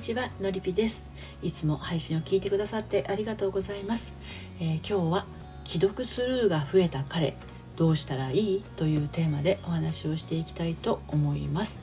[0.00, 1.10] にちはのりぴです。
[1.42, 4.14] いつも配信を聞いてくださってありがとうございます、
[4.58, 5.26] えー、今日は
[5.66, 7.36] 既読スルーが増えた彼
[7.76, 8.64] どうしたらいい？
[8.76, 11.82] というテーマでお話をしていきたいと思います。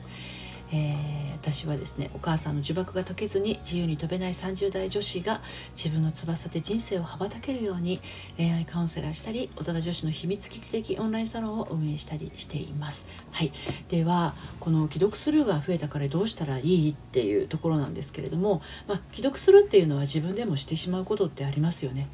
[0.70, 5.40] えー、私はですねお母さんの呪縛が解けずに自由に飛べない30代女子が
[5.76, 8.00] 自分の翼で人生を羽ばたけるように
[8.36, 13.06] 恋愛カウンセラーしたり大人女子の秘密基地的オンラインサロンを運営したりしています。
[13.30, 13.52] はい、
[13.88, 22.08] ではこの既読スルーが増えたからどうしたらいいっていうところなんですけれども、まあ、既読するっていうのは自分でもしてしまうことってありますよね。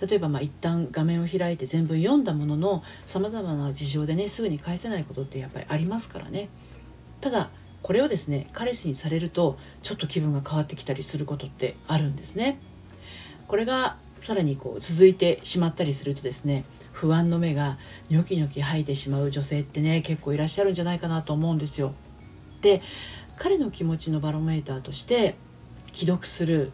[0.00, 6.48] 例えばまあ一旦画面を開いて全部読んだもののさまざまな事情でねすぐに返せないことってやっぱりありますからね。
[7.20, 7.50] ただ
[7.84, 12.58] これをですね彼氏にされるとちょっと気分が変わってきたりすることってあるんですね。
[13.46, 17.76] これがさらにこう続いてしまったりするとですね不安の目が
[18.08, 21.92] ニョキニョキ吐いてしまう女性ってね結構いらっしゃるんじゃないかなと思うんですよ。
[22.62, 22.80] で
[23.36, 25.34] 彼の気持ちのバロメーターとして
[25.92, 26.72] 既読する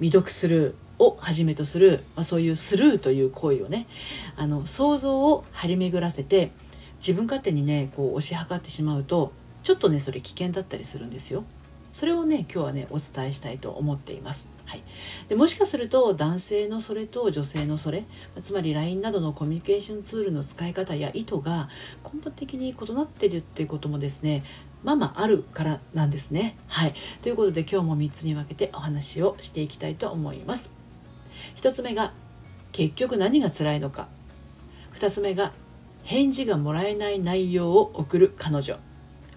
[0.00, 3.86] 未読するをはじめとする、まあ、そういうスルーという行為をね
[4.34, 6.50] あの想像を張り巡らせて
[6.98, 11.44] 自分勝手にねこう推し量ってしまうとちょっとねそれ危険だったりするんですよ。
[11.92, 14.48] それをね今日はねお伝えしたいと思っています。
[14.66, 14.82] はい、
[15.28, 18.04] でもしかすると男性のそれと女性のそれ
[18.42, 21.70] つまり LINE などのコミュニケーションツールの使い方や意図が
[22.04, 24.44] 根本的に異なっているっていうこともですね
[24.84, 26.56] まあまああるからなんですね。
[26.66, 30.70] はい、ということで今日も3つに分けてお話をしていきたいと思います。
[31.56, 32.12] 1つ目が
[32.72, 34.08] 結局何が辛いのか。
[34.94, 35.52] 2つ目が
[36.04, 38.78] 返事がもらえない内容を送る彼女。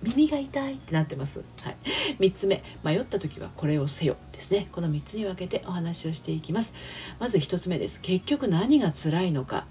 [0.01, 1.77] 耳が痛いってなってます、はい、
[2.19, 2.63] 3つ目。
[2.83, 4.17] 迷った時はこれをせよ。
[4.31, 4.67] ですね。
[4.71, 6.73] この3つに分けてお話をしていきます。
[7.19, 8.01] まず1つ目です。
[8.01, 9.65] 結局何が辛いのか。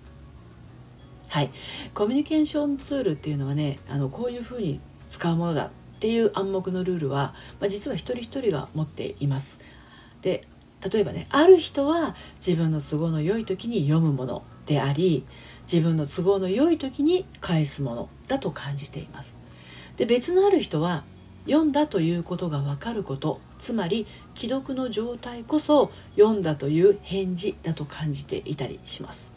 [1.29, 1.51] はい。
[1.95, 9.61] コミュニケーションツールっていうのはねあのこういうふうに使うものだっていう暗黙のルールは、まあ、実は一人一人が持っています。
[10.23, 10.47] で
[10.89, 12.15] 例えばねある人は
[12.45, 15.27] 自分の都合の良い時に読むものであり
[15.71, 19.35] 自分の都合の良い時に返すものだと感じています。
[20.01, 21.05] で別のある人は
[21.45, 29.35] 読んだということが分かることつまり既読の状態こそ読んだという返事だと感じていたりします。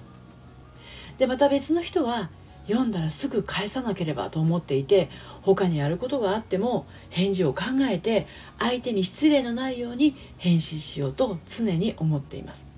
[1.18, 2.30] でまた別の人は
[2.66, 5.10] 読んだらすぐ返さなければと思っていて
[5.42, 8.26] 他にやることがあっても返事を考えて
[8.58, 12.73] 相手に失礼のないように返信しようと常に思っています。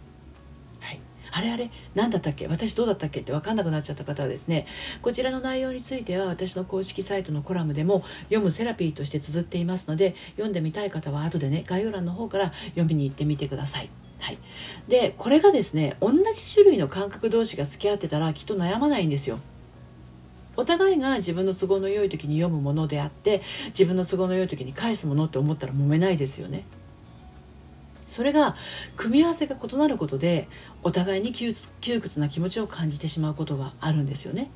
[1.38, 2.48] あれあれ何だったっけ？
[2.48, 3.20] 私どうだったっけ？
[3.20, 4.66] って分かんなくなっちゃった方はですね
[5.02, 13.90] こちらの内容については私の公式サイトのコラムでも読むセラピーとして綴っていますので読んでみたい方は後でね概要欄の方から読みに行ってみてください。
[14.20, 14.38] はい、
[14.88, 19.40] でこれがですね同じ種類の感覚同士が付き合ってたらきっと悩まないんですよ。
[20.56, 26.64] お互いが自分の都合の良い時に読むものであって自分の都合の良い時に返すものって思ったら揉めないですよね。
[28.08, 28.56] それが
[28.96, 30.48] 組み合わせが異なることで
[30.84, 31.54] お互いに窮
[32.02, 34.50] 屈な気持ちを感じてしまうことがあるんですよね。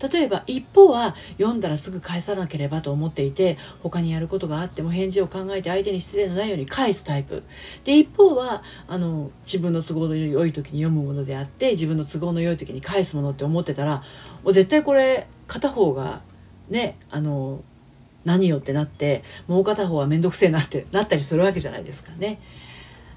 [0.00, 7.42] 例えば一方は読んだらすぐ返さなければと思っていて他にやることがあっても返事を考えて相手に失礼のないように返すタイプ
[7.84, 13.96] で一方はあの自分の都合の良い時に読むものであって自分の都合の良い時に返すものって思ってたら
[14.44, 16.20] もう絶対これ片方が
[16.68, 17.62] ねあの
[18.24, 22.40] 何よってなってもう片方は面倒くせえなってなったりするわけじゃないですかね。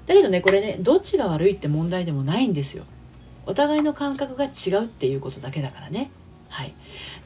[0.06, 2.84] だけどねこれねどっちが悪いって問題でもないんですよ。
[3.46, 6.10] お互いの感覚が違うっていうことだけだからね。
[6.48, 6.74] はい。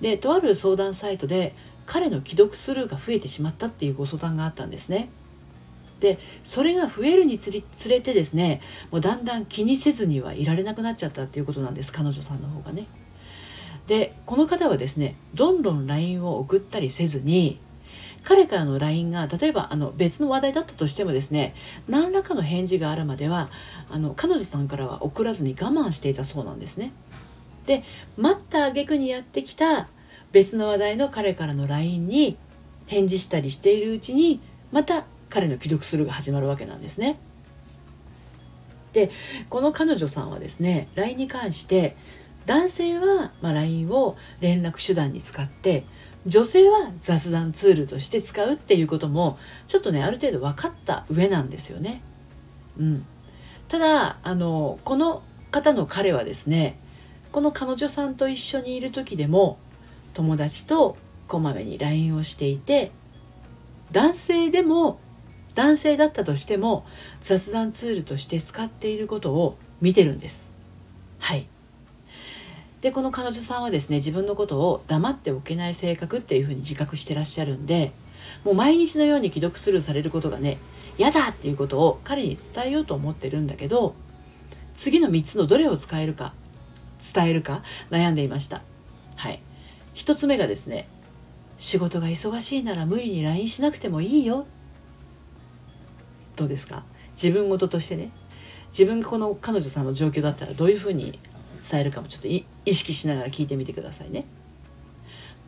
[0.01, 1.55] でとある相談サイトで
[1.85, 5.09] 彼の既読スルーが増えてしまったっていうご相談があったんですね。
[6.01, 8.61] でそれが増えるにつれてですね
[8.91, 12.87] もうだんだん気にせずにはいられなくなっちゃったっていうことなんです彼女さんの方がね。
[13.87, 17.61] でこの方はですねどんどん LINE を送ったりせずに
[18.27, 21.55] 彼からの LINE が例えばあの別の話題だったとしてもですね
[21.89, 23.51] 何らかの返事があるまでは
[23.89, 26.93] あの彼女さんからは送らずに我慢していたそうなんですね。
[27.67, 27.85] で
[28.17, 29.87] 待った挙句にやってきた
[30.33, 32.37] 別の話題の彼からの LINE に
[32.87, 34.41] 返事したりしているうちに
[34.73, 37.21] また彼の既読するが始まるわけなんですね。
[38.93, 39.13] で
[39.51, 41.97] この彼女さんはですね LINE に関して
[42.45, 45.85] 男性は、ま LINE を連絡手段に使って
[46.27, 49.39] 女性は雑談ツールとして使うっていうことも
[49.69, 52.03] ちょっとねある程度分かった上なんですよね。
[52.79, 53.07] うん、
[53.69, 56.79] ただあのこの方の彼はですね
[57.31, 59.59] この彼女さんと一緒にいる時でも
[60.15, 60.97] 友達と
[61.29, 62.91] こまめに LINE をしていて
[63.93, 64.99] 男性でも
[65.55, 66.85] 男性だったとしても
[67.21, 70.53] 雑談ツールとして使っていることを見てるんです。
[71.19, 71.47] はい
[72.87, 77.91] でこの彼女さんはですね自分のことを黙っておけない性格っていうふうに自覚してらっしゃるんで
[78.45, 80.59] もう毎日のように既読スルーされることがね
[80.97, 83.97] 嫌だっていうことを彼に伝えようと思ってるんだけど
[84.77, 86.33] 次の3つのどれを使えるか
[87.13, 88.63] 伝えるか悩んでいました。
[89.17, 89.41] はい。
[89.97, 90.87] 1つ目がですね
[91.59, 94.47] 仕事が忙しいなら無理に LINE しなくてもいいよ。
[96.37, 96.85] どうですか？
[97.21, 98.11] 自分事としてね。
[98.69, 101.19] 自分がこの彼女さんの状況だったらどういうふうに
[101.69, 102.09] 伝えるかも。
[102.09, 104.25] ちょっと意識しながら聞いてみてくださいね。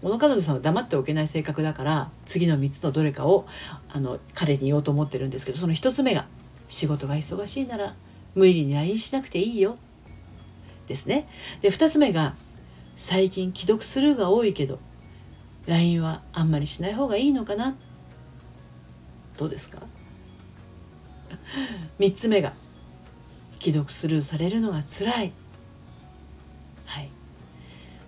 [0.00, 3.47] この彼女さんは黙っておけない性格だから次の3つのどれかを
[3.88, 6.26] あの彼に言おうと思ってるんですけどその1つ目が
[6.69, 7.97] 仕事が忙しいなら
[8.37, 9.76] 無理に LINE しなくていいよ。
[10.87, 11.29] ですね。
[11.61, 12.35] で2つ目が
[12.97, 14.79] 最近既読スルーが多いけど
[15.67, 17.76] LINE はあんまりしない方がいいのかな。
[19.37, 19.82] どうですか
[21.99, 22.53] ？3つ目が
[23.61, 25.32] 既読スルーされるのが辛い。
[26.88, 27.11] はい。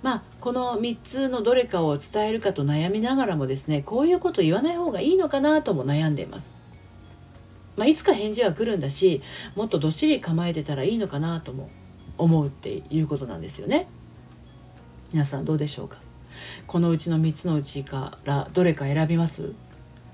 [0.03, 6.55] まあこの3つのどれかを伝えるかと悩みながらもですねこういうこと言わない方がいいのかなとも悩んでいます。
[7.77, 9.23] まあ、いつか返事は来るんだし
[9.55, 11.71] もっとどっしり構えてたらいいのかなとも
[12.19, 13.89] 思うっていうことなんですよね。
[15.13, 15.99] 皆さんどうでしょうか？
[16.67, 19.53] このうちの3つのうちからどれか選びます？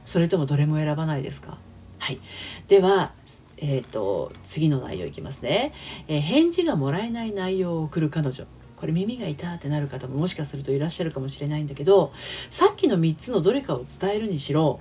[0.04, 1.58] それともどれも選ばないですか？
[1.98, 2.20] はい。
[2.66, 3.12] では
[3.58, 5.72] えーと、次の内容いきますね、
[6.08, 8.44] えー、返事がもらえない内容を送る彼女。
[8.76, 12.12] これ耳が痛ってなる方ももしかするといらっしゃるかもしれないんだけど
[12.50, 14.80] さっきの3つのどれかを伝えるにしろ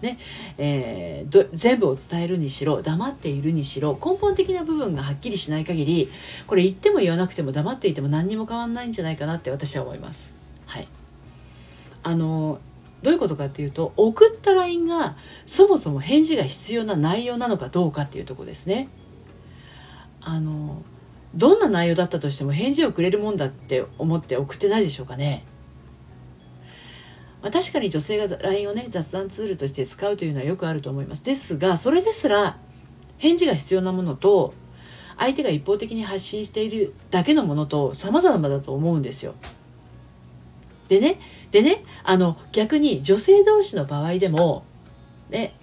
[0.00, 0.18] ね
[0.58, 6.10] えー、全部を伝えるにしろ黙っているにしろ根本的な部分がはっきりしない限り
[6.46, 10.34] これ言っても言わなくても黙っていても何にも変わんないんじゃないかなって私は思います。
[10.66, 10.88] はい、
[12.02, 12.60] あの
[13.02, 15.16] どういうことかっていうと送った LINE が
[15.46, 18.88] そもそも返事が必要な内容なのかどうかっていうとこですね。
[20.20, 20.82] あの
[21.34, 25.44] どんな内容だったとしても返事をくれるもんだって思って送ってないでしょうかね。
[27.42, 31.24] まあ、確かに女性が LINE をね雑談ツールとして使うというのはよくあると思います。
[31.24, 32.56] ですがそれですら
[33.18, 34.54] 返事が必要なものと
[35.18, 39.34] 相手が一方的に発信しているだけのものと様々だと思うんですよ。
[40.88, 41.18] でね
[41.50, 44.64] でねあの逆に女性同士の場合でも
[45.30, 45.54] ね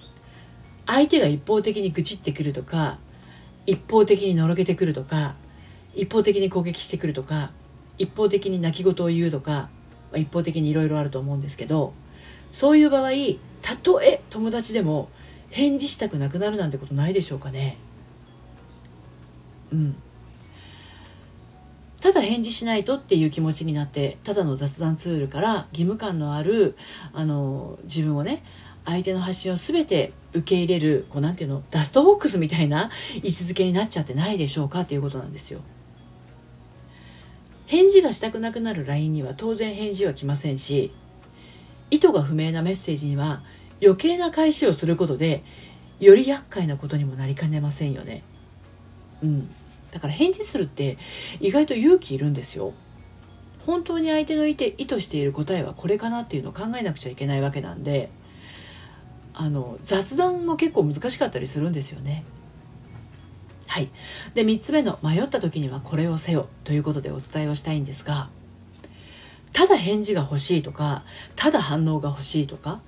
[0.86, 2.98] 相手が一方的に愚痴ってくるとか
[3.66, 5.36] 一方的にのろけてくるとか
[5.96, 7.52] 一方的に攻撃してくるとか
[7.98, 9.70] 一方的に泣き言を言うとか、
[10.16, 11.94] 一方的にいろいろあると思うんですけど
[12.52, 13.12] そういう場合
[13.62, 15.10] たとえ友達でも
[15.50, 17.78] 返事したくなくなるなんてことないでしょうかね
[19.72, 19.96] うん
[22.02, 26.76] ただ返事しないとっていう気持ちになってただの雑談ツールから義務感のある
[27.14, 28.44] あの自分をね
[28.86, 35.62] 相手の発信を全て受け入れるこうなんていうのダストボックスみたいな位置づけになっちゃってないでしょうかっていうことなんですよ。
[37.72, 40.92] 返事がしたくなくなる LINE には当然返事は来ませんし
[41.90, 43.44] 意図が不明なメッセージには
[43.82, 45.42] 余計な返しをすることで
[46.02, 48.24] より厄介なことにもなりかねませんよね。
[49.24, 49.50] うん、
[49.92, 50.98] だから返事するって
[51.40, 52.74] 意外と勇気いるんですよ。
[53.66, 58.10] 本当に相手の意図している答えはこれかなっていうのを考えなくちゃいけないわけなんで
[59.34, 62.26] あの雑談も結構難しかったりするんですよね。
[63.72, 63.90] はい、
[64.34, 68.28] で3つ目の迷った時にはこれをせよということでお伝えをしたいんですが
[69.54, 71.06] ただ返事が欲しいとか
[71.38, 72.82] ただ反応が欲しいとか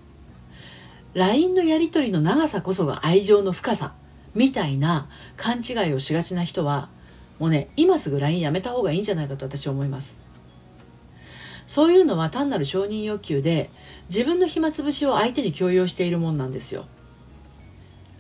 [1.14, 3.94] LINE のやり取りの長さこそが愛情の深さ
[4.36, 6.90] みたいな勘違いをしがちな人は
[7.40, 10.20] もうね今すぐ LINE やめた方がいいんじゃないかと私は思います。
[11.66, 13.70] そういうのは単なる承認欲求で
[14.10, 16.88] 自分の暇つぶしを相手に強要しているもんなんですよ。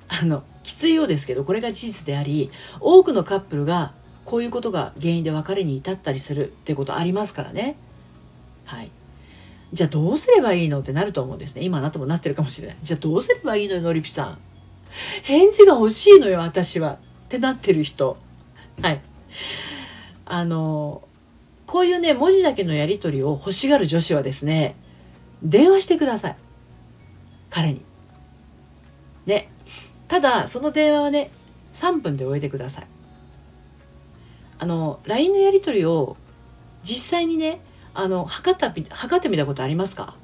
[0.07, 3.93] あのきついようですけどこれが事実であり多くのカップルが
[4.25, 7.75] こういうことが原因で別れに至ったりするっていうことありますからね。
[8.65, 8.89] はい。
[9.74, 11.63] じゃあどうすればいいのってなると思うんですね。
[11.63, 12.77] 今あなたもなってるかもしれない。
[12.84, 14.38] じゃあどうすればいいのよのりぴさん。
[15.24, 16.93] 返事が欲しいのよ私は。
[16.93, 18.17] ってなってる人。
[18.82, 19.01] はい。
[20.25, 21.01] あの
[21.65, 24.75] こういうね文字だけのやり取りを欲しがる女子はですね
[25.43, 26.36] 電話してください。
[27.50, 27.82] 彼に。
[29.25, 29.50] ね。
[30.13, 31.32] ただその電話はね
[31.74, 32.88] 3分で終えてください。
[34.60, 36.17] あの LINE のやり取りを
[36.84, 37.62] 実際にね
[37.96, 40.15] あの測った測ってみたことありますか？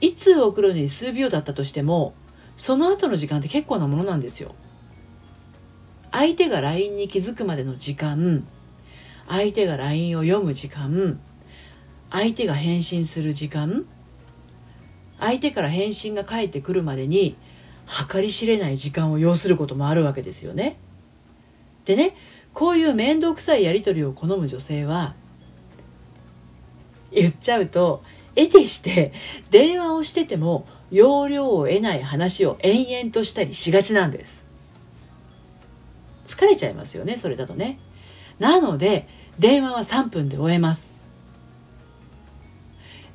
[0.00, 2.14] いつ送るのに数秒だったとしても
[2.56, 4.56] その後の時間って結構なものなんですよ。
[6.10, 8.44] 相手が LINE に気づくまでの時間
[9.28, 11.20] 相手が LINE を読む時間
[12.10, 13.84] 相手が返信する時間
[15.20, 17.36] 相手から返信が返ってくるまでに
[18.10, 20.76] 計り知れない時間を要することもあるわけですよね。
[21.84, 22.16] でね
[22.52, 25.14] こういう面倒くさいやり取りを好む女性は
[27.12, 28.02] 言っちゃうと
[28.34, 29.12] 得てして
[29.50, 34.44] 電話をしてても要領を得ない話を延々としたりしがちなんです。
[36.26, 37.78] 疲れちゃいますよねそれだとね。
[38.38, 40.92] なので電話は3分で終えます。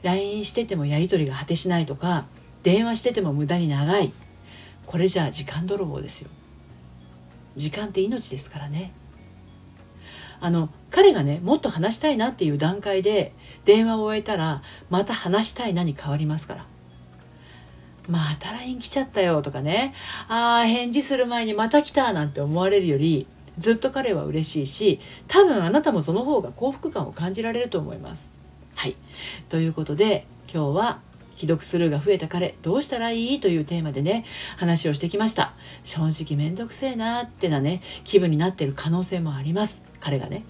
[0.03, 2.25] LINE しててもやり取りが果てしないとか
[2.63, 4.11] 電話してても無駄に長い。
[4.85, 6.29] これじゃあ時間泥棒ですよ。
[7.55, 8.91] 時間って命ですからね。
[10.39, 13.31] あの彼がねもっと話したいなっていう段階で
[13.63, 16.65] 電話を終えたらまた話したいなに変わりますから。
[18.07, 19.93] また LINE 来ちゃったよとかね。
[20.27, 28.31] ああ返事する前にまた来たなんて思われるよりずっと彼は嬉しいし多分あなたもその方が幸福感を感じられると思います。
[28.75, 28.95] はい。
[29.50, 31.00] ということで今日は
[31.41, 33.39] 既読スルーが増えた彼どうしたらいい？
[33.39, 34.25] というテーマでね
[34.57, 35.53] 話をしてきました。
[35.83, 39.81] 正直めんどくせえなってなね気分になってる可能性もあります。
[40.00, 40.45] 彼がね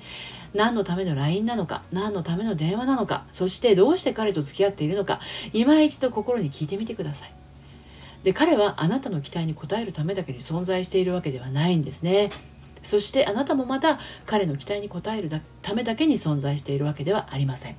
[0.53, 5.21] 何のための LINE なのか何のための電話なのかそしてどうして彼と付き合っているのか
[5.53, 7.33] 今一度心に聞いてみてください。
[8.24, 12.29] で彼はあなたの期待に応えるためだけに存在しているわけではないんですね。
[12.83, 15.29] そしてあなたもまた彼の期待に応える
[15.62, 17.75] ためだけに存在しているわけではありません。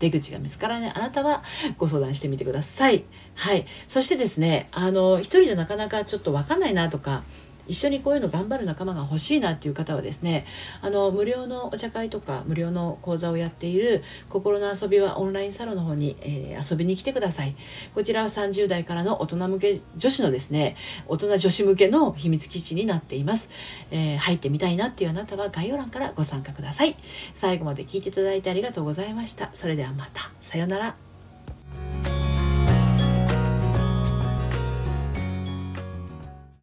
[0.00, 0.92] 出口が見つからない。
[0.92, 1.44] あなたは
[1.78, 3.04] ご相談してみてください。
[3.34, 3.66] はい。
[3.86, 7.22] そしてですねあの一人じゃなかなかちょっとわかんないなとか
[7.70, 10.44] 一緒にこういうの頑張る仲間が欲しいなっていう方はですね
[10.82, 17.54] あの無料のお茶会とか無料の講座をやっている心の遊びはオンラインサロンの方に、えー、遊びに来てください。
[17.94, 23.50] こちらは30代からの大人向け女子のですね大人女子向けの秘密基地になっています、
[23.92, 26.96] えー、入ってみたいなっていうあなたは概要欄からご参加ください。
[27.32, 29.50] 最後まで聞いていただいてありがとうございました。
[29.54, 30.32] それではまた。
[30.40, 31.09] さようなら。